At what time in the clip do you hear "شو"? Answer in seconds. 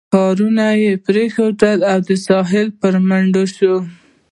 3.55-3.75